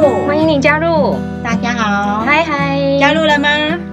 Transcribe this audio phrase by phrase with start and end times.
[0.00, 1.14] 入，欢迎你加入。
[1.44, 3.48] 大家好，嗨嗨，加入了吗？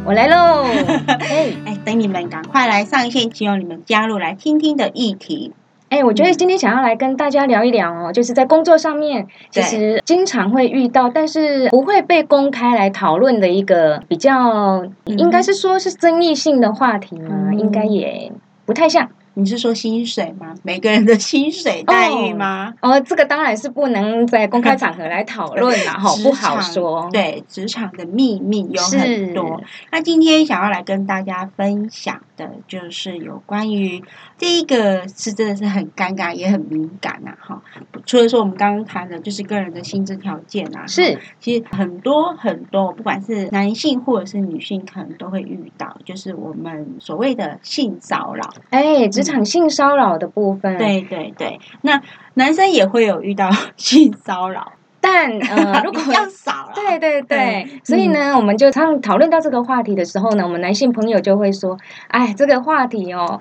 [0.06, 0.64] 我来喽。
[1.20, 5.52] 哎哎，等你们赶快来上线，希望你们加入来听听的议题。
[5.90, 17.52] 哎，我觉得今天想要来跟大家聊一聊哦，就是在工作上面，其实经常会遇到，但是不会被公开来讨论的一个比较，应该是说是争议性的话题吗？
[17.54, 18.32] 应该也
[18.66, 19.10] 不太像。
[19.38, 20.56] 你是说薪水吗？
[20.64, 22.74] 每个人的薪水待遇吗？
[22.82, 27.08] 哦，这个当然是不能在公开场合来讨 论了哈，不好说。
[27.14, 29.62] 对，职场的秘密有很多。
[29.92, 34.04] 那今天想要来跟大家分享的，就是有关于
[34.38, 37.62] 这一个是真的是很尴尬也很敏感呐哈。
[38.06, 48.54] 除了说我们刚刚谈的，就是个人的薪资条件啊，是，其实很多很多，不管是男性或者是女性，可能都会遇到，就是我们所谓的性骚扰。
[48.70, 52.02] 哎，职场性骚扰的部分，对对对，那
[52.36, 54.74] 男生也会有遇到 性骚扰，
[55.08, 61.78] 但呃， 如果比较少，对对对，所以呢，我们就常讨论到这个话题的时候呢，我们男性朋友就会说，
[62.10, 63.40] 哎，这个话题哦，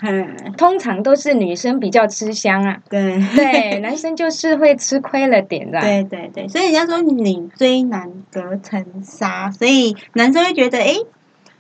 [0.57, 3.17] 通常都是女生比较吃香啊，对。
[3.35, 10.95] 对，男生就是会吃亏了点的，对对对，所以人家说女追男隔层纱，所以男生会觉得，哎，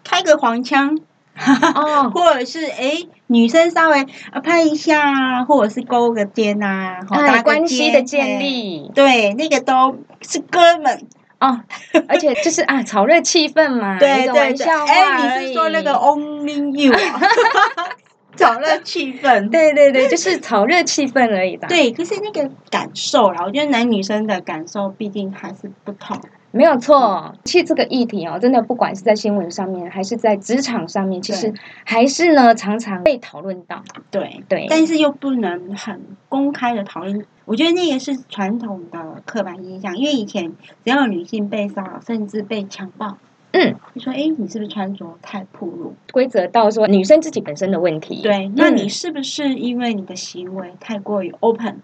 [0.04, 0.98] 开个黄腔。
[1.74, 2.96] 哦， 或者是哎，
[3.28, 4.06] 女生稍微
[4.42, 11.06] 拍一下，或者是勾个肩呐，哎，关系的建立，对，那个都是哥们。
[11.38, 11.60] 哦，
[12.08, 16.94] 而且就是啊，炒热气氛嘛，对对对，哎，你是说那个 Only You，
[18.36, 21.28] 炒热气氛，对对对，就是炒热气氛。
[21.36, 21.68] 而已吧。
[21.68, 26.18] 对，可是那个感受啦，我觉得男女生的感受毕竟还是不同。
[26.56, 31.52] 没有错，其实这个议题哦，真的不管是在新闻上面，还是在职场上面，其实
[31.84, 33.84] 还是呢常常被讨论到。
[34.10, 37.26] 对对，但是又不能很公开的讨论。
[37.44, 40.50] 我觉得那个是传统的刻板印象，因为以前
[40.82, 43.18] 只要女性被骚扰，甚至被强暴，
[43.52, 45.94] 嗯，你说哎，你是不是穿着太暴露？
[46.10, 48.22] 规则到说女生自己本身的问题。
[48.22, 51.80] 对，那你是不是因为你的行为太过于 open？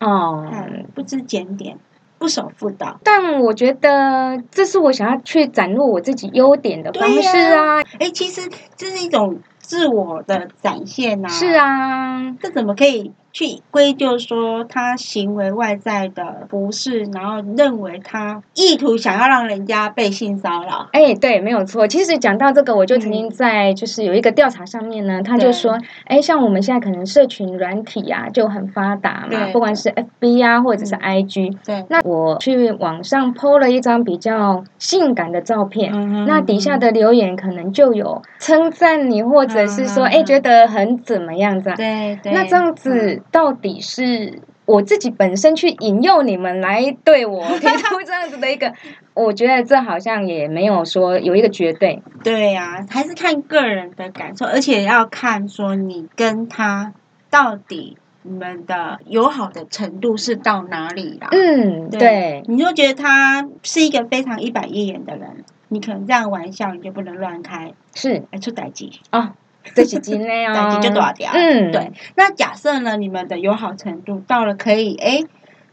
[0.00, 0.50] 哦，
[0.94, 1.78] 不知检点。
[2.24, 7.82] 不守妇道，但我觉得这是我想要去展露我自己优点的方式啊！
[8.00, 8.40] 哎，其实
[8.76, 11.28] 这是一种自我的展现呐。
[11.28, 13.12] 是啊，这怎么可以？
[13.34, 20.88] 去归咎说他行为外在的不是，然后认为他意图想要让人家被性骚扰。
[20.92, 21.88] 哎，对，没有错。
[21.88, 29.90] 其实讲到这个，我就曾经在就是有一个调查上面呢，他就说，哎，像我们现在可能社群软体啊就很发达嘛，不管是
[30.20, 31.56] FB 啊或者是 IG。
[31.66, 31.84] 对。
[31.88, 41.72] 那我去网上 PO 了一张比较性感的照片，那底下的留言可能就有称赞你，或者是说，哎，觉得很怎么样子。
[41.76, 42.32] 对对。
[42.32, 43.22] 那这样子。
[43.30, 48.72] 到底是我自己本身去引诱你们来对我 提出这样子的一个，
[49.12, 52.02] 我觉得这好像也没有说有一个绝对。
[52.22, 56.94] 对呀，还是看个人的感受，而且要看说你跟他
[57.28, 61.28] 到底你们的友好的程度是到哪里啦。
[61.30, 69.34] 嗯，对，你就觉得他是一个非常一板一眼的人，你可能这样玩笑你就不能乱开，是来出歹计啊。
[69.74, 70.26] 这几斤呢？
[70.54, 71.30] 等级就多少条？
[71.32, 71.92] 嗯，对。
[72.16, 75.22] 那假设呢，你们的友好程度到了可以哎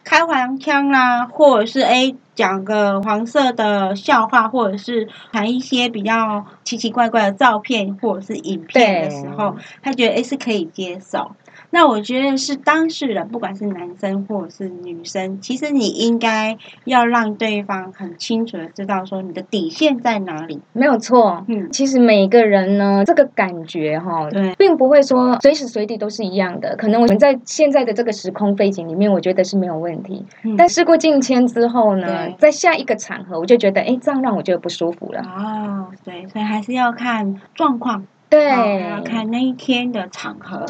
[0.03, 11.31] 开黄腔啦，或者是哎讲个黄色的笑话，或者是传一些比较奇奇怪怪的照片或者是影片的时候，他觉得哎是可以接受。
[11.71, 20.59] 那我觉得是当事人，不管是男生或者是女生，其实你应该要让对方很清楚的知道说你的底线在哪里。
[20.73, 26.75] 没有错，嗯，其实每个人呢，这个感觉哈，对，并不会说随时随地都是一样的。
[26.75, 30.25] 可能我们在现在的这个时空背景里面，我觉得是没有问题。
[30.57, 35.21] 但事过境迁之后呢，在下一个场合，我就觉得，哎，这样让我觉得不舒服了。
[35.21, 38.49] 哦，对，所以还是要看状况，对，
[38.89, 40.66] 要看那一天的场合。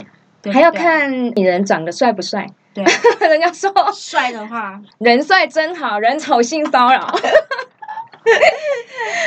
[0.52, 2.48] 还要看你人长得帅不帅？
[2.74, 2.84] 对，
[3.28, 7.06] 人家说帅的话，人帅真好人丑性骚扰。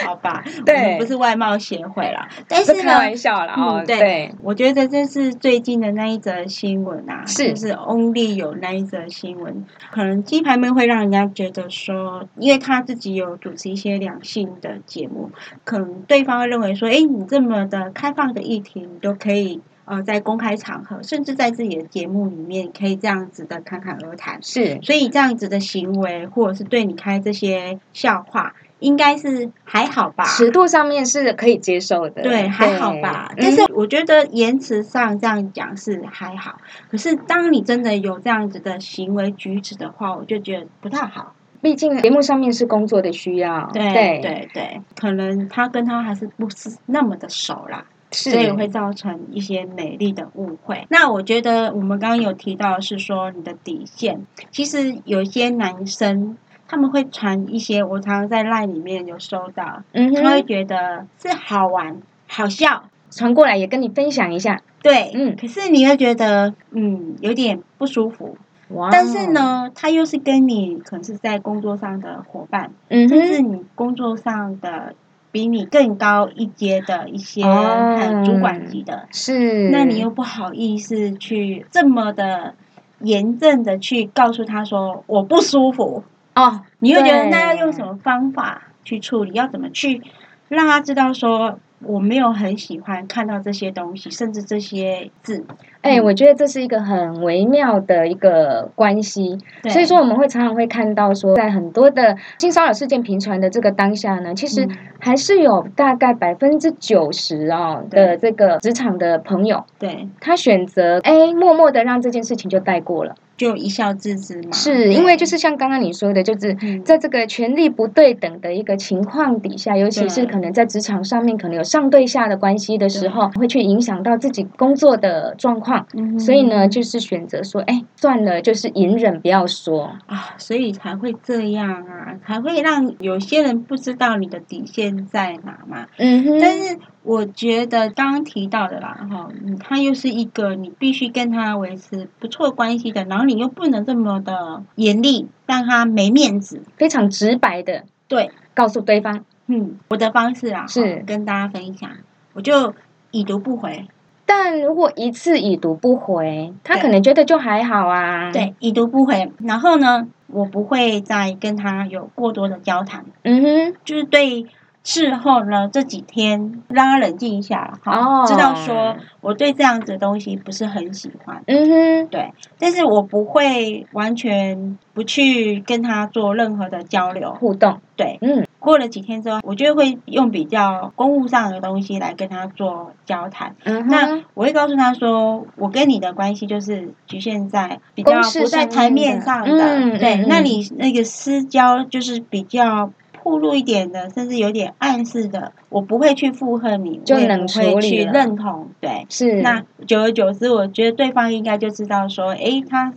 [0.07, 3.53] 好吧，对，不是外貌协会啦，但是开玩笑啦。
[3.57, 3.83] 哦。
[3.85, 15.33] 对，我觉得这是最近的那一则新闻啊，是就是 Only 有那一则新闻，可能鸡排妹会让人家觉得说，因为他自己有主持一些两性的节目，
[15.65, 19.61] 可能对方会认为说，哎，你这么的开放的议题，你都可以。
[19.87, 24.43] 呃，在公开场合，甚至在自己的节目里面，可以这样子的侃侃而谈。
[24.43, 30.25] 是，所以这样子的行为，或者是对你开这些笑话，应该是还好吧？
[30.25, 32.23] 尺度上面是可以接受的。
[32.23, 33.31] 对，还好吧。
[33.37, 36.59] 但是我觉得言辞上这样讲是还好。
[36.91, 41.35] 可是当你真的有这样子的行为举止的话，我就觉得不太好。
[41.61, 43.83] 毕竟节目上面是工作的需要，对
[44.21, 47.87] 对对，可能他跟他还是不是那么的熟啦。
[48.15, 50.87] 所以会造成一些美丽的误会。
[50.89, 56.37] 那我觉得我们刚刚有提到是说你的底线，其实有一些男生
[56.69, 64.63] 他们会传一些，我常常在 LINE 里面有收到，嗯，他会觉得是好玩、好笑，传过来也跟你分享一下。
[64.83, 68.37] 对，嗯，可是你会觉得嗯有点不舒服。
[68.69, 68.89] 哇！
[68.91, 74.95] 但是呢，他又是跟你可能是在工作上的伙伴，嗯，甚至你工作上的。
[75.35, 82.55] 比你更高一阶的一些很主管级的，是，那你又不好意思去这么的
[83.01, 86.05] 严正的去告诉他说我不舒服
[86.37, 89.33] 哦，你又觉得那要用什么方法去处理？
[89.33, 90.01] 要怎么去
[90.47, 91.59] 让他知道说？
[91.81, 95.45] 我没有很喜欢看到这些东西，甚至这些字。
[95.85, 99.37] 哎，我觉得这是一个很微妙的一个关系。
[99.69, 104.67] 所以说，我们会常常会看到说，在很多的性骚扰事件频传的这个当下呢，其实
[104.99, 110.09] 还是有大概百分之九十啊的这个职场的朋友，对。
[110.21, 113.15] 他选择哎默默的让这件事情就带过了。
[113.37, 116.55] 就一笑置之嘛，是因为就是像刚刚你说的，就是
[116.85, 125.74] 在这个权力不对等的一个情况底下，尤其是可能在职场上面可能有上对下的关系的时候，会去影响到自己工作的状况，
[126.19, 129.97] 所以呢，就是选择说，哎，算了，就是隐忍，不要说。
[130.07, 136.79] 啊，所以才会这样啊，才会让有些人不知道你的底线在哪嘛，嗯哼，但是。
[137.05, 139.29] 我觉得刚刚提到的啦，哈，
[139.61, 151.05] 他又是一个你必须跟他维持不错关系的，然后你又不能这么的严厉，让他没面子，非常直白的对告诉对方，嗯，我的方式啊是。
[151.07, 151.91] 跟大家分享，
[152.33, 152.75] 我就
[153.11, 153.87] 已读不回。
[154.27, 158.31] 但如果一次已读不回，他可能觉得就还好啊。
[158.33, 163.05] 对，已读不回，然后呢，我不会再跟他有过多的交谈。
[163.23, 164.47] 嗯哼，就是对。
[164.87, 177.33] 事后呢，这几天让他冷静一下，好，知道说我对这样子的东西不是很喜欢，嗯哼，对，但是我不会完全不去跟他做任何的交流。
[177.33, 192.91] 互动，对，嗯，过了几天之后，我就会用比较公务上的东西来跟他做交谈，嗯那我会告诉他说，我跟你的关系就是局限在比较不在台面上的，对，那你那个私交就是比较。
[193.27, 199.41] 铺路一点的，甚至有点暗示的，我不会去附和你，就能会去认同，对，是。
[199.41, 202.93] 那久而久之，我觉得对方应该就知道说，哎，他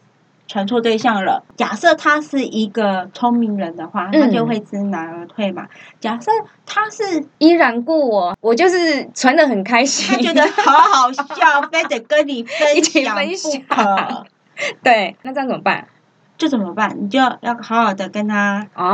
[0.48, 1.44] 传错对象了。
[1.56, 5.68] 假设他是一个聪明人的话，他就会知难而退嘛。
[6.00, 6.32] 假设
[6.66, 14.26] 他是依然故我，我就是传的很开心，他觉得 好好笑，非得跟你分 享不可。
[14.82, 15.88] 对，那这样怎么办？
[16.38, 16.96] 就怎么办？
[17.00, 18.86] 你就要要好好的跟他哦，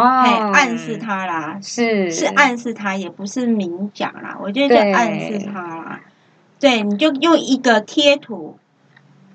[0.54, 4.38] 暗示他啦，是是暗示他，也不是明讲啦。
[4.42, 6.00] 我觉得就暗示他啦。
[6.60, 8.58] 对，你就用一个贴图，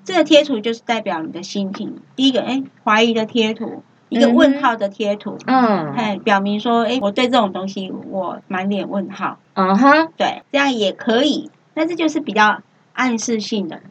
[0.09, 1.95] 这个贴图就是代表你的心情。
[2.15, 9.37] 第一个，哎，怀疑的贴图，一个问号的贴图，嗯，哎，表明说，哎，我对这种东西我满脸问号。
[9.53, 12.61] 嗯哼，对，这样也可以，但是就是比较
[12.93, 13.81] 暗示性的，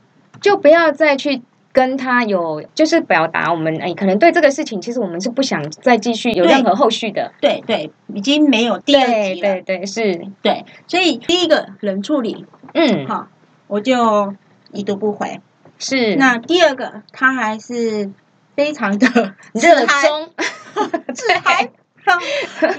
[0.41, 1.43] 就不要再去。
[1.71, 7.31] 跟他有就是表达我们哎，可能对这个事情，其实我们是不想再继续有任何后续的。
[7.41, 9.61] 对对，已经没有第二集了。
[9.61, 10.65] 对对是，对。
[10.89, 13.29] 所以第一个冷处理，嗯，好，
[13.69, 14.35] 我就
[14.73, 15.41] 已读不回。
[15.79, 16.17] 是。
[16.17, 18.11] 那第二个，他还是
[18.57, 19.07] 非常的
[19.55, 20.33] 热衷，
[21.15, 21.71] 自嗨，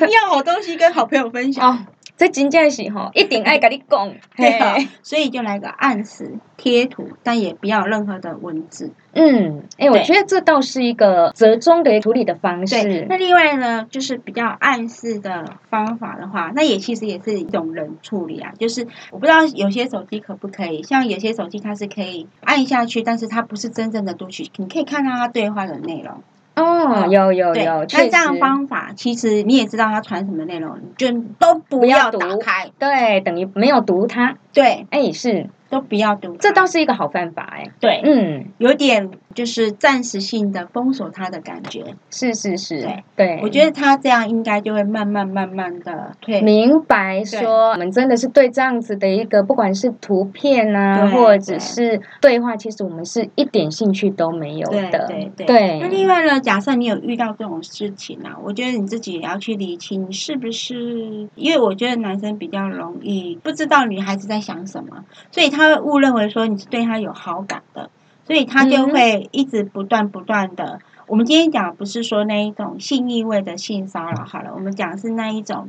[0.09, 1.85] 要好 东西跟好朋友分享。
[2.19, 8.91] 这真正是吼，一定爱跟你讲， 对，所以就来个暗示贴图，但也不要任何的文字。
[9.13, 13.05] 嗯，哎，我觉得这倒是一个折中的处理的方式。
[13.07, 18.51] 那另外呢，就是比较暗示的方法的话，那也其实也是一种冷处理啊。
[18.59, 26.21] 就是我不知道有些手机可不可以，像有些手机它是可以按下去，但是它不是真正的读取，你可以看到它对话的内容。
[26.59, 35.47] 哦，有有有，那这样方法其实你也知道他传什么内容，就都不要打开，对，等于没有读它，对，哎是。
[35.69, 37.69] 都不要读，这倒是一个好办法哎。
[37.79, 41.85] 对，嗯，有点就是暂时性的封锁他的感觉。
[42.09, 43.39] 是是是，对对。
[43.43, 46.41] 我觉得他这样应该就会慢慢慢慢的退。
[46.41, 55.05] 明白，说我们真的是对这样子的一个，不管是图片啊，或者是对话，其实我们是一点兴趣都没有的。
[55.07, 55.79] 对对对。
[55.79, 65.59] 那另外呢，假设你有遇到这种事情啊，我觉得你自己也要去理清是不是，因为我觉得男生比较容易不知道女孩子在想什么，所以他。
[65.59, 67.89] 他会误认为说你是对他有好感的，
[68.25, 75.67] 所以他就会一直不断不断的我们今天讲不是说那一种性意味的性骚扰，好了，我们讲是那一种，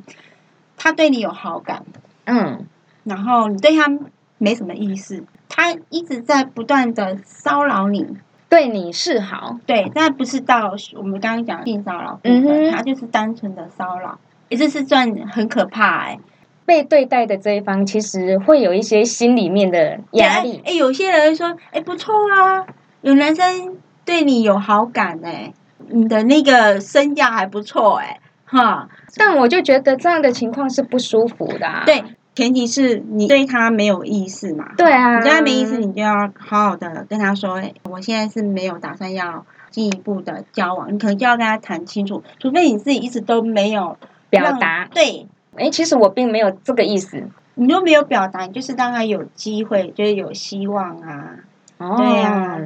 [0.76, 1.82] 他对你有好感，
[2.24, 2.66] 嗯，
[3.02, 3.90] 然后你对他
[4.38, 8.16] 没什么意思，他一直在不断的骚扰你，
[8.48, 16.20] 对你示好，对，但不是到我们刚刚讲性骚扰嗯哼，他就是单纯的骚扰，这是算很可怕哎。
[16.70, 20.62] 被对待的这一方其实会有一些心里面的压力。
[20.64, 22.64] 哎，有些人说，哎，不错啊，
[23.00, 25.52] 有男生对你有好感哎，
[25.88, 28.88] 你的那个身价还不错哎，哈。
[29.16, 31.66] 但我就觉得这样的情况是不舒服的。
[31.84, 32.04] 对，
[32.36, 34.66] 前提是你对他没有意思嘛。
[34.76, 35.16] 对啊。
[35.16, 37.60] 你对他没意思，你就要好好的跟他说，
[37.90, 43.96] 我现在是没有打算要进一步的交往，你可能就要跟他谈清楚，除非你自己一直都没有
[44.28, 44.88] 表达。
[44.94, 45.26] 对。
[45.56, 47.22] 哎，其实我并没有这个意思。
[47.54, 51.34] 你都没有表达，就是当他有机会，就是有希望啊。
[51.78, 52.58] 哦，对呀。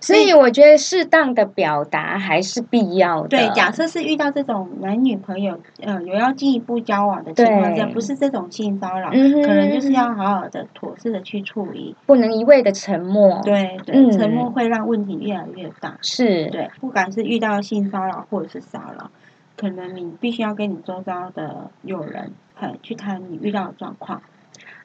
[0.00, 3.28] 所以我觉得适当的表达还是必要的。
[3.28, 13.40] 对，假设是遇到这种男女朋友，呃，有要进一步交往的情况下，不是这种性骚扰，可能就是要好好的、妥适的去处理，不能一味的沉默。
[13.44, 15.96] 对对，沉默会让问题越来越大。
[16.02, 19.10] 是，对，不管是遇到性骚扰或者是骚扰。
[19.56, 24.22] 可能你必须要跟你周遭的友人，很去谈你遇到的状况。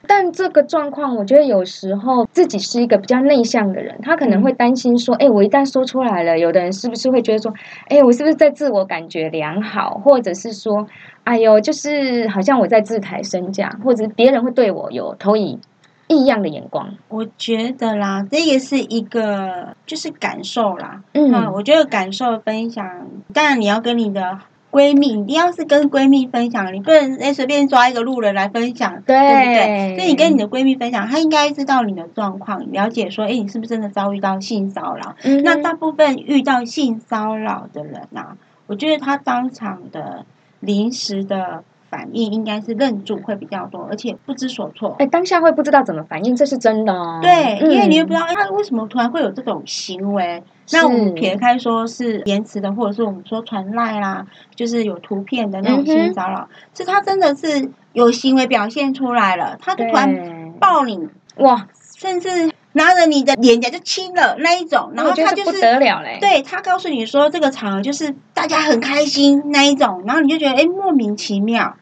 [0.05, 7.53] 但这个状况，我觉得有时候自己是一个比较内向的人，他可能会担心说：“哎，我一旦说出来了，有的人是不是会觉得说，
[7.87, 10.87] 哎，我是不是在自我感觉良好，或者是说，
[11.25, 15.59] 哎呦，就是好像我在自抬身价，或者别人会对我有投以
[16.07, 21.01] 异样的眼光？”我觉得啦，这也是一个就是感受啦。
[21.13, 24.39] 嗯，我觉得感受分享，当然你要跟你的。
[24.71, 29.95] 闺蜜，你要是跟闺蜜分享，你不能哎随便抓一个路人来分享，对不对？
[29.97, 35.15] 所以你跟你的闺蜜分享，她应该知道你的状况，了解说，哎，你是不是真的遭遇到性骚扰？
[35.43, 40.25] 那大部分遇到性骚扰的人啊，我觉得他当场的
[40.59, 41.63] 临时的。
[41.89, 44.97] 反应应该是愣住会比较多，而且不知所措。
[44.99, 47.21] 哎，当下会不知道怎么反应，这是真的哦。
[47.23, 50.43] 对，因为你也不知道他为什么突然会有这种行为。
[50.71, 61.07] 那我们撇开说是延迟的，或者是我们说传赖啦，就是有图片的那种性骚扰，是他真的是有行为表现出来了，他就突然抱你
[61.37, 62.51] 哇，甚至。
[62.73, 66.19] 拿着你的脸颊就亲了那一种，然后他就是不得了嘞。
[66.21, 71.75] 对他告诉你说这个场合就是大家很开心那一种，然后你就觉得哎莫名其妙，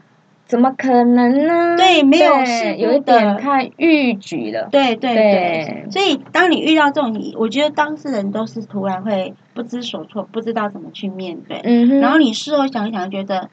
[0.46, 1.75] 怎么可能呢？
[1.75, 4.70] 对，没有是有一点太逾矩了。
[4.72, 11.60] 对对对，所以当你遇到这种，我觉得当事人都是突然会不知所措，不知道怎么去面对。
[11.64, 13.50] 嗯然后你事后想一想，觉得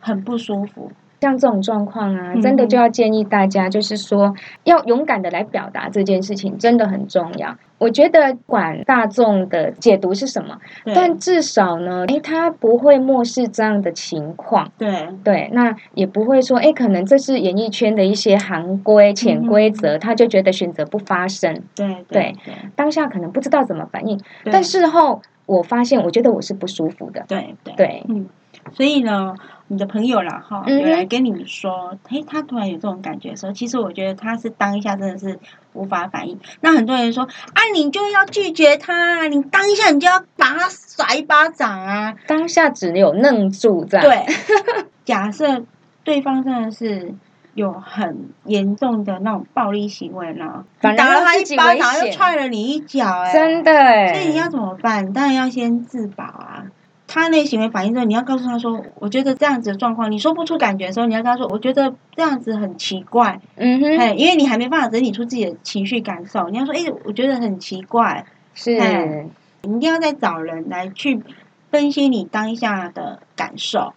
[0.00, 0.90] 很不舒服。
[1.20, 4.34] 像这种状况啊，真的就要建议大家，就是说
[4.64, 7.56] 要勇敢的来表达这件事情，真的很重要。
[7.76, 10.58] 我觉得管大众的解读是什么，
[10.94, 14.70] 但至少呢，哎，他不会漠视这样的情况。
[14.78, 21.62] 对对，那也不会说，哎，可能这是演艺圈的一些行规、潜规则，他就觉得选择不发声。
[21.74, 22.34] 对对，
[22.76, 27.24] 当下可能不知道怎么反应，但事后我发现，我觉得我是不舒服的。
[27.28, 28.26] 对对对，嗯。
[28.72, 29.34] 所以呢，
[29.68, 35.38] 你的朋友啦哈，有来跟你说，嘿，他突然有这种感觉的时候，其实我觉得他是当下真的是
[35.72, 36.38] 无法反应。
[36.60, 44.00] 那很多人说，啊，你就要拒绝他，你当下你就要把他甩一巴掌啊，当下只有愣住在。
[44.00, 44.26] 对，
[45.04, 45.64] 假设
[46.04, 47.14] 对方真的是
[47.54, 55.12] 有很严重的那种暴力行为呢，打了他一巴掌又踹了你一脚，哎，真的哎，所以你要怎么办？
[55.12, 56.66] 当然要先自保啊。
[57.12, 68.24] 他那行为反应之后，你要告诉他说：“我觉得这样子的状况，你说不出感觉的时候，你要跟他说，我觉得这样子很奇怪。”嗯哼，哎，因为你还没办法整理出自己的情绪感受，你要说：“哎，我觉得很奇怪。”
[68.54, 68.78] 是，
[69.62, 71.20] 你一定要再找人来去
[71.72, 73.92] 分析你当下的感受，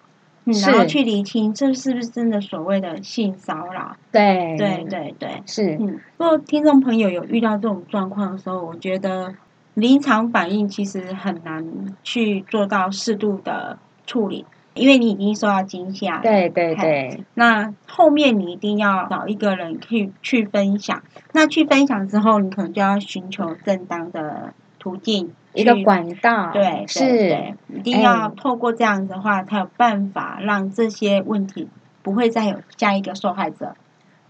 [0.46, 3.96] 然后去厘清这是不是真的所谓的性骚扰。
[4.12, 5.78] 对，对，对，对，是。
[5.80, 9.36] 嗯，如果听众朋友有遇到这种状况的时候，我觉得。
[9.74, 16.20] 临场反应其实很难去做到适度的处理，因为你已经受到惊吓。
[16.20, 17.24] 对对对。
[17.34, 21.02] 那后面你一定要找一个人去去分享。
[21.32, 26.52] 那去分享之后，你可能就要寻求正当的途径，一个管道。
[26.52, 31.68] 对，是，一定要透过这样的话，才有办法让这些问题
[32.04, 33.76] 不会再有下一个受害者。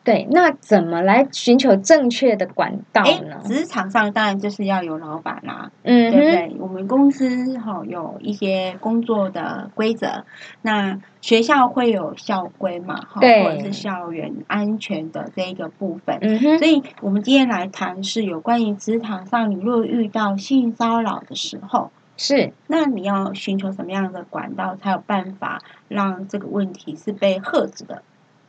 [0.04, 3.42] 对，那怎么来寻求正确的管道呢？
[3.46, 6.56] 职场上当然就是要有老板啦，嗯，对不对？
[6.60, 10.26] 我们公司哈有一些工作的规则，
[10.62, 16.18] 那学校会有校规嘛，哈，或者是校园安全的这一个部分。
[16.22, 28.04] 嗯哼，所以我们今天来谈是有关于职场上，你若遇到性骚扰的时候，是，那你要寻求什么样的管道，才有办法让这个问题是被遏制的？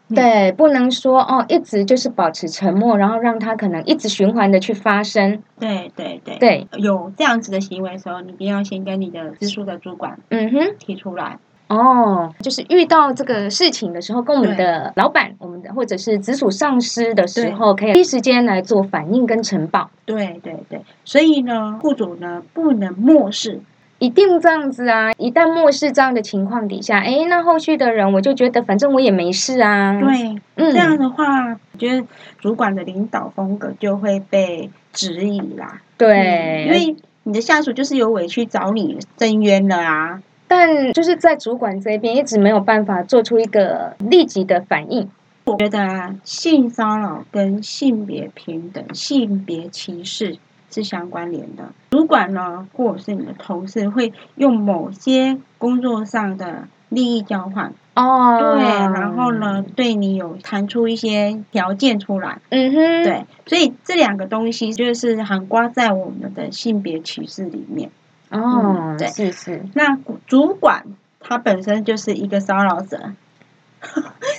[0.09, 5.43] 对，不能说哦，一直就是保持沉默，然后让他可能一直循环的去发生。
[5.59, 11.39] 对对对，对，有这样子的行为的时候，你一定要先跟你的直属的主管，嗯哼，提出来。
[11.67, 19.91] 哦，就是遇到这个事情的时候，跟我们的老板、我们的或者是直属上司的时候，可以第一时间来做反应跟呈报。
[20.05, 23.63] 对对对，所以呢，雇主呢不能漠视，
[23.99, 25.13] 一定这样子啊！
[25.19, 29.99] 一旦漠视这样的情况底下，哎，那后续的人我就觉得反正我也没事啊。
[29.99, 32.07] 对，嗯，这样的话，我觉得
[32.39, 35.81] 主管的领导风格就会被质疑啦。
[35.97, 40.23] 对，因为你的下属就是有委屈找你申冤了啊。
[40.47, 45.09] 但就是在主管这边一直没有办法做出一个立即的反应。
[45.45, 50.37] 我觉得性骚扰跟性别平等、性别歧视
[50.75, 51.71] 是相关联的。
[51.91, 67.91] 主管呢，或者是你的同事，会用某些工作上的利益交换哦，对，然后呢，对你有谈出一些条件出来，嗯哼，对，所以这两个东西就是含挂在我们的性别歧视里面。
[68.31, 69.65] 哦，对，是是。
[69.75, 70.85] 那主管
[71.21, 73.13] 他本身就是一个骚扰者，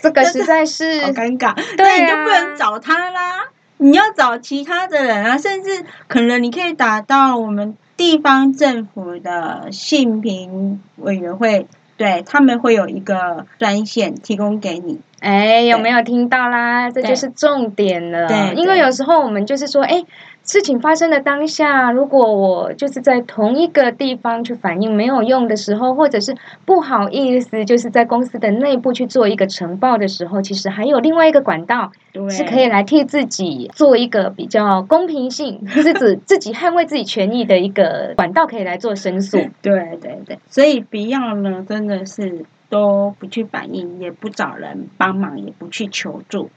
[0.01, 1.55] 这个 实在是好尴尬。
[1.77, 3.45] 对，你就不能找他啦，
[3.77, 11.67] 你要找其他的人啊，甚至可能你可以打到我们地方政府的性平委员会，
[11.97, 14.99] 对他们会有一个专线提供给你。
[15.19, 16.89] 哎，有没有听到啦？
[16.91, 18.27] 这就是重点了。
[18.27, 20.03] 对，因为有时候我们就是说，哎。
[20.45, 26.35] 事情发生的当下，如果我就是在同一个地方去反映没有用的时候，或者是
[26.65, 31.91] 不好意思，就是在公司的内部去做一个呈报的时候，其实还有另外一个管道
[32.29, 39.37] 是可以来替自己做一个比较公平性， 是指自己捍卫自己权益的一个管道，可以来做申诉。
[39.63, 46.51] 对对对，所以不要呢，真的是都不去反映，也不找人帮忙，也不去求助。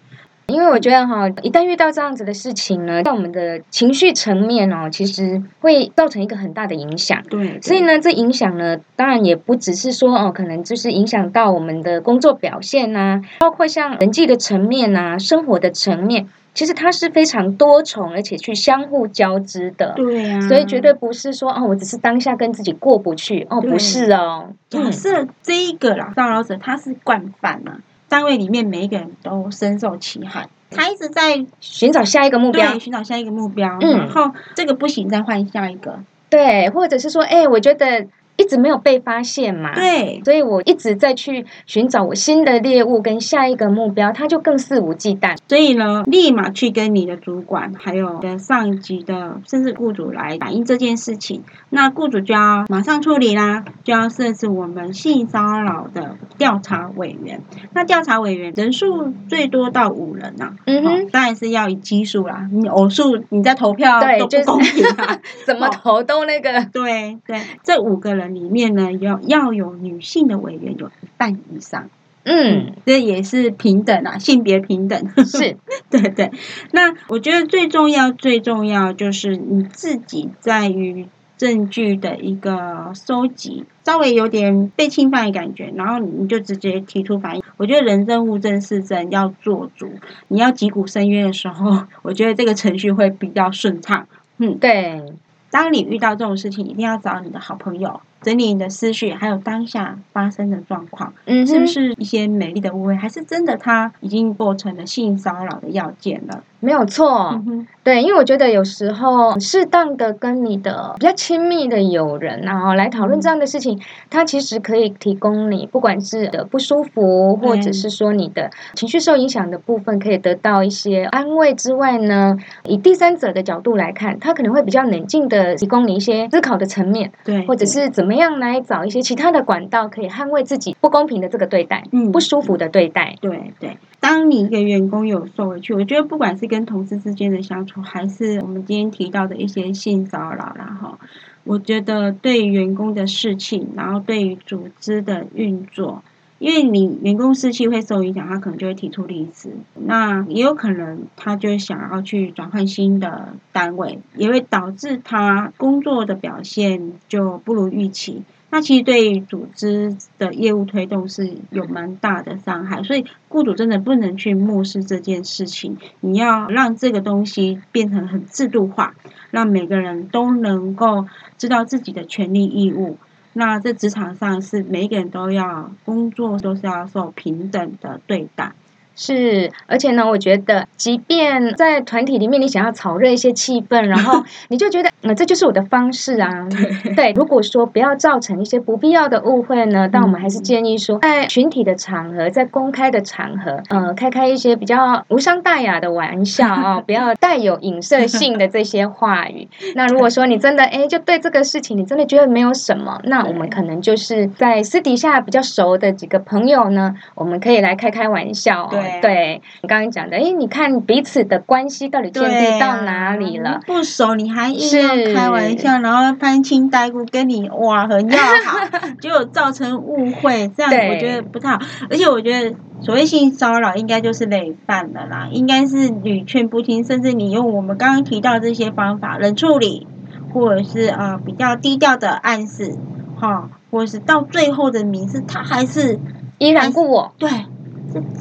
[0.49, 7.23] 因为我觉得哈，一旦遇到这样子的事情呢，在我们的情绪层面哦，其实会造成一个很大的影响。
[7.29, 19.93] 对，所以呢，这影响呢，当然也不只是说哦，可能就是影响到我们的工作表现呐，包括像人际的层面呐，生活的层面，其实它是非常多重，而且去相互交织的。
[19.97, 24.49] 对呀，所以绝对不是说哦，我只是当下跟自己过不去哦，不是哦。
[24.71, 27.77] 假设这一个啦，骚扰者他是惯犯嘛。
[28.09, 38.07] 单位里面每一个人都深受其害，他一直在寻找下一个目标，寻找下一个目标，然后这个不行，再换下一个，对，或者是说，哎，我觉得。
[38.39, 39.75] 一直没有被发现嘛？
[39.75, 45.37] 对，所以我一直在去寻找我新的猎物跟下一个目标，他就更肆无忌惮。
[45.49, 51.43] 所以呢，立马去跟你的主管、还有跟上级的，甚至雇主来反映这件事情。
[51.69, 57.43] 那雇主就要马上处理啦，就要设置我们性骚扰的调查委员。
[57.75, 60.53] 那调查委员人数最多到五人呐。
[60.67, 66.65] 嗯哼，当然是要以基数啦，你偶数你在投票都不公平啊，怎么投都那个。
[66.73, 68.28] 对对，这五个人。
[68.29, 71.89] 里面呢，要要有女性的委员有一半以上，
[72.25, 75.57] 嗯，这也是平等啊，性别平等是，
[75.91, 76.31] 对对。
[76.73, 87.43] 那我觉得最重要、最重要就是你自己在于证据的一个收集，稍微有点被侵犯的感觉，然后你就直接提出反应。
[87.57, 89.89] 我觉得人证物证事证要做足，
[90.29, 94.07] 你要击鼓申冤的时候，我觉得这个程序会比较顺畅。
[94.39, 95.03] 嗯，对。
[95.51, 98.01] 当你遇到这种事情，一定要找你的好朋友。
[98.21, 106.43] 整理你的思绪，还有当下发生的状况，嗯，是不是一些美丽的误会，还是真的他已经构成了性骚扰的要件了？
[106.61, 107.41] 没有错，
[107.85, 128.09] 对，因为我觉得有时候适当的跟你的比较亲密的友人然后来讨论这样的事情，他其实可以提供你不管是的不舒服，或者是说你的情绪受影响的部分，可以得到一些安慰之外呢，以第三者的角度来看，他可能会比较冷静的提供你一些思考的层面，对，或者是怎。
[128.09, 133.15] 怎么样来找一些其他的管道，可以捍卫自己不公平的这个对待，嗯，不舒服的对待。
[133.21, 140.99] 对对，当你一个员工有受委屈，我觉得不管是跟同事之间的相处，还是我们今天提到的一些性骚扰然后
[141.45, 146.03] 我觉得对员工的士气，然后对于组织的运作。
[146.41, 149.51] 因为你员工士气会受影响，他可能就会提出离职。
[149.75, 158.23] 那也有可能他就想要去转换新的单位，也会导致他工作的表现就不如预期。
[158.51, 162.83] 那其实对于组织的业务推动是有蛮大的伤害。
[162.83, 168.95] 所以雇主真的不能去漠视这件事情，你要让这个东西变成很制度化。
[169.31, 171.07] 让每个人都能够
[171.37, 172.97] 知道自己的权利义务。
[173.35, 178.55] 那在职场上是每一个人都要工作，都是要受平等的对待。
[179.01, 186.49] 是，而且呢，我觉得，即便在团体里面，你想要炒热一些气氛，然后 你就觉得，嗯，这就是我的方式啊。
[186.97, 199.47] 对，如果说不要造成一些不必要的误会呢，但我们还是建议说，在群体的场合，在公开的场合，呃，开开一些比较无伤大雅的玩笑啊， 不要带有影射性的这些话语。
[199.77, 208.67] 那如果说你真的，哎，就对这个事情你真的觉得没有什么，那我们可能就是在私底下比较熟的几个朋友呢，我们可以来开开玩笑。
[208.73, 208.88] 对。
[209.01, 213.61] 对你刚刚讲的，哎，你看彼此的关系到底建立到哪里了？
[213.67, 218.59] 不熟你还硬要开玩笑，然后攀亲带故跟你哇很要好，
[219.01, 221.59] 结果造成误会，这样我觉得不太好。
[221.91, 229.87] 而且我觉得所谓性骚扰应该就是累犯的啦，应该是屡劝不听，甚至你用我们刚刚提到这些方法冷处理，
[230.33, 232.77] 或者是呃比较低调的暗示，
[233.21, 235.99] 哈，或者是到最后的名字他还是
[236.39, 237.29] 依然故我，对。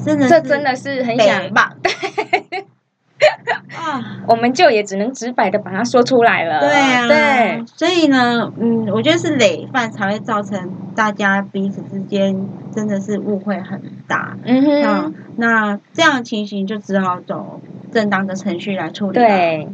[0.04, 1.42] 这 真的，这真的是很想
[3.76, 4.22] 啊！
[4.28, 6.60] 我们就也只能直白的把它说出来了。
[6.60, 14.38] 对啊，对，所以呢，嗯，我觉得是累犯才会造成大家彼此之间真的是误会很大。
[14.44, 17.60] 嗯哼，那这样情形就只好走
[17.92, 19.68] 正当的程序来处理对。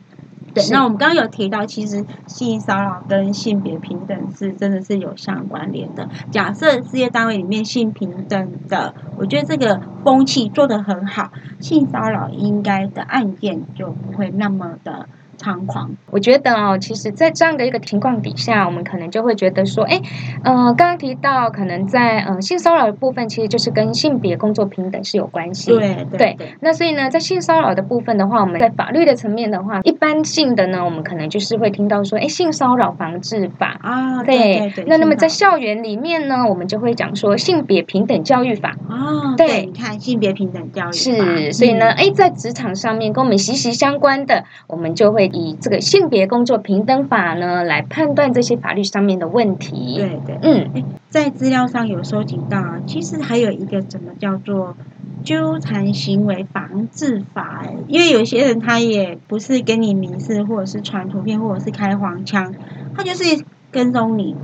[0.53, 6.07] 对，那我们刚刚有提到，其实性骚扰跟性别平等是真的是有相关联的。
[6.31, 15.07] 假设事业单位里面性平等的，我觉得这个风气做得很好，性骚扰应该的案件就不会那么的。
[15.37, 20.01] 猖狂，我觉得哦，其实，在这样的一个情况底下，我们可能就会觉得说，哎，
[20.43, 25.71] 呃，刚刚提到，可能在呃性骚扰的部分，其实就是跟性别工作平等是有关系。
[25.71, 26.37] 对对。
[26.61, 34.85] 那所以呢，在性骚扰的部分的话，我们在法律的层面的话，一般性的呢，我们可能就是会听到说，哎，性骚扰防治法啊，对对。
[34.87, 45.22] 那那么在校园里面呢，我们就会讲说性别平等教育法啊，对，你看性别平等教育是，所以呢，哎，在职场上面跟我们息息相关的，我们就会。
[45.25, 49.95] 以这个性别工作平等法呢，来判断这些法律上面的问题。
[49.97, 54.75] 对对，嗯，在资料上有收集到，其实还有一个怎么叫做
[55.23, 57.63] 纠缠行为防治法？
[57.87, 62.53] 因为有些人他也不是跟你明示，或者是传图片，或者是开黄腔，
[62.95, 64.35] 他就是跟踪你，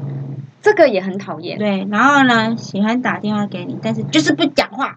[0.61, 1.57] 这个也很讨厌。
[1.57, 4.95] 对，然后呢，喜欢打电话给你，但是就是不讲话，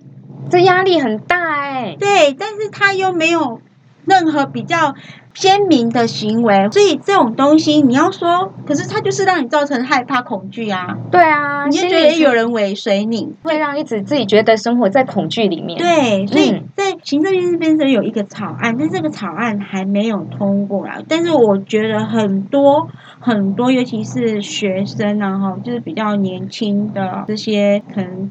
[0.51, 1.97] 这压力很大哎。
[1.99, 3.61] 对，但是他又没有
[4.07, 4.95] 任何比较。
[5.35, 10.95] 鲜明的行为，所以这种东西你要说，可是它就是让你造成害怕、恐惧啊。
[11.11, 15.79] 对啊，你就觉得有人尾随你，会让一直自己觉得生活在恐惧里面。
[15.79, 20.99] 对，所以在行政院这边是有一个草案，但这个草案还没有通过啦。
[21.09, 22.87] 但是我觉得很多
[23.19, 28.31] 很多，尤其是学生啊，哈，就是比较年轻的这些，可能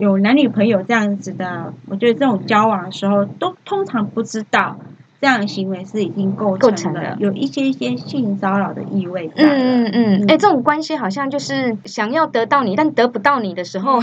[0.00, 4.76] 有男女朋友这样子的，我觉得这种交往的时候，都通常不知道。
[5.20, 9.44] 这样的行为是已经构成了有一些些性骚扰的意味在。
[9.44, 14.00] 嗯嗯嗯，哎，这种关系好像就是想要得到你，但得不到你的时候，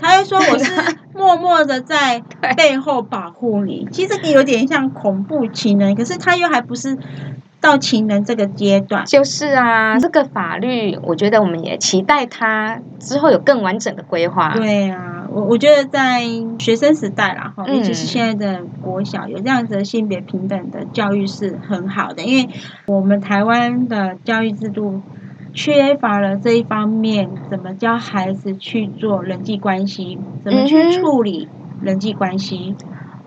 [0.00, 0.72] 他会说我是
[1.14, 2.22] 默默的在
[2.56, 3.88] 背后保护你。
[3.90, 6.98] 其实这个有点像恐怖情人，可是他又还不是。
[7.60, 14.54] 到情人这个阶段，就是啊，这个法律，我觉得我们也期待他之后有更完整的规划。
[14.54, 16.22] 对啊，我我觉得在
[16.58, 22.48] 学生时代啦，哈，尤其是现在的国小，有这样子的性别平等的教育是很好的，因为
[22.86, 25.02] 我们台湾的教育制度
[25.52, 32.76] 缺乏了这一方面，怎么教孩子去做人际关系，怎么去处理人际关系。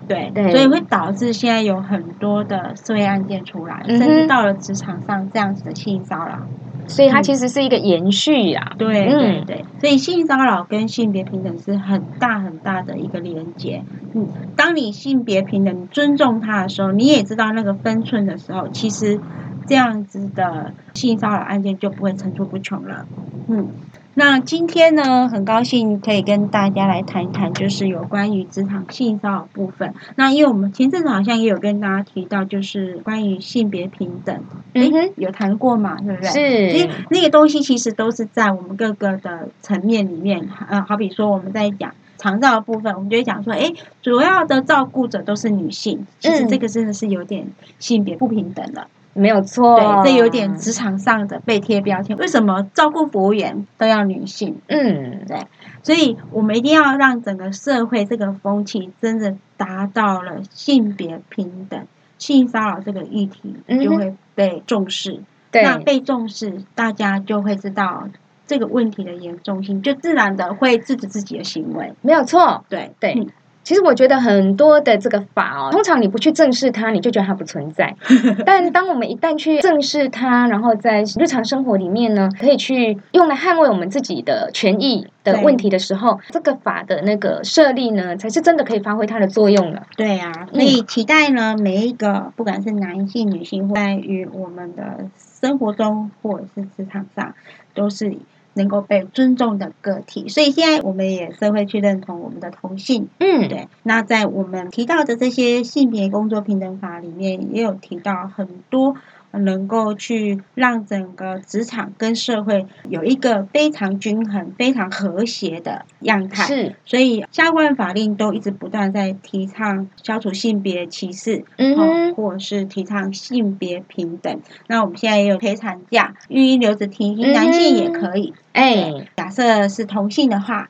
[0.08, 6.50] 对，所以会导致现在有很多的社会案件出来，甚至到了职场上这样子的性骚扰，
[6.86, 8.74] 所以它其实是一个延续呀。
[8.78, 13.84] 对对对，所以性骚扰跟性别平等是很大很大的一个连接。
[14.14, 19.22] 嗯，当你性别平等、尊重他的时候，你也知道那个分寸的时候，其实
[19.66, 23.06] 这样子的性骚扰案件就不会层出不穷了。
[23.46, 23.74] 嗯。
[24.14, 29.94] 那今天呢，很高兴可以跟大家来谈一谈，就是有关于职场性骚扰部分。
[30.16, 34.44] 那因为我们前阵子好像也有跟大家提到，就是关于性别平等，
[34.74, 36.30] 嗯哼，有谈过嘛，对不对？
[36.30, 36.78] 是。
[36.78, 43.72] 因为那个东西其实都是在我们各个的层面里面，呃，好比说我们在讲长照的部分，我们就会讲说，哎，
[44.02, 47.46] 主要的照顾者都是女性，其实这个真的是有点
[47.78, 48.86] 性别不平等的。
[49.14, 52.16] 没有错，对，这有点职场上的被贴标签。
[52.16, 54.60] 为什么照顾服务员都要女性？
[54.68, 55.46] 嗯，对，
[55.82, 61.86] 所以我们一定要让整个社会这个风气真的达到了性别平等。
[62.18, 65.20] 性骚扰这个议题就会被重视。
[65.52, 68.08] 那被重视，大家就会知道
[68.46, 71.92] 这个问题的严重性，就自然的会制止自己的行为。
[72.00, 73.26] 没有错，对对。
[73.64, 77.94] 其实我觉得很多的这个法哦，通常你不去正视它，你就觉得它不存在。
[78.44, 89.86] 但当我们一旦去正视它，然后在日常生活里面呢，可以去用来捍卫我们自己的权益的问题的时候，这个法的那个设立呢，才是真的可以发挥它的作用了。
[89.96, 95.06] 对啊，所以期待呢，每一个不管是男性、女性，在于我们的
[95.40, 97.34] 生活中或者是职场上，
[97.74, 98.16] 都是。
[98.54, 103.68] 能够被尊重的个体，所以现在我们也社会去认同我们的同性，嗯，对。
[103.82, 108.96] 那在我们提到的这些性别工作平等法里面，也有提到很多。
[109.32, 116.44] 能够去让整个职场跟社会有一个非常均衡、非常和谐的样态。
[116.46, 124.40] 是，所以相关法令都一直不断在提倡消除性别歧视，嗯，或者是提倡性别平等。
[124.66, 128.34] 那我们现在也有陪产假，育婴留职停薪，男性也可以。
[128.52, 130.68] 哎，假设是同性的话。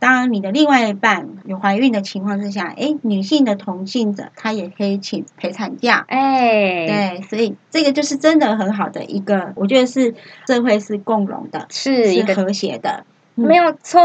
[0.00, 10.14] 当你的另外一半有怀孕的情况之下，哎，女性的同性者她也可以请陪产假，哎，对，所以这个就是真的很好的一个，我觉得是
[10.46, 13.04] 社会是共荣的，是一个和谐的。
[13.46, 14.00] 没有错，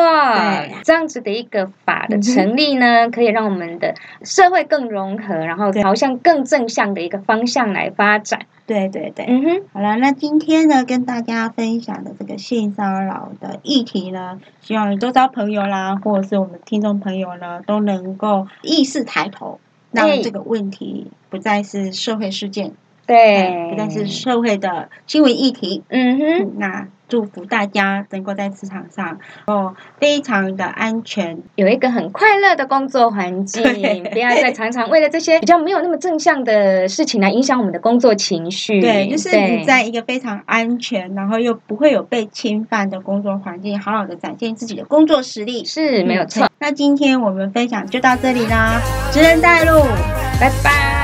[0.83, 3.93] 这样子的一个法的成立呢，可以让我们的
[4.23, 8.41] 社会更融合，然后朝向更正向的一个方向来发展。
[8.67, 19.59] 对对对，嗯哼，好了，那今天呢，跟大家分享的这个性骚扰的议题呢，希望周遭朋友啦，或者是我们听众朋友呢，都能够意识抬头，
[19.91, 22.71] 让这个问题不再是社会事件，
[23.05, 25.83] 对，不再是社会的新闻议题。
[25.89, 26.87] 嗯哼，那。
[27.07, 33.63] 祝福大家能够在职场上哦，非常的安全，有一个很快乐的工作环境，
[34.11, 38.81] 不要再常常为了这些比较没有那么正向的事情来影响我们的工作情绪。
[38.81, 46.49] 对，就是你在一个非常安全，然后又不会有被侵犯的工作环境，好好的展现自己的工作实力是没有错。
[46.59, 49.81] 那今天我们分享就到这里啦，职人带路，
[50.39, 50.94] 拜拜。